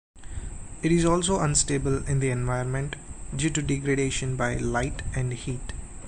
It 0.81 0.91
is 0.91 1.05
also 1.05 1.39
unstable 1.41 2.03
in 2.07 2.21
the 2.21 2.31
environment 2.31 2.95
due 3.35 3.51
to 3.51 3.61
degradation 3.61 4.35
by 4.35 4.55
light 4.55 5.03
and 5.13 5.31
heat. 5.31 5.73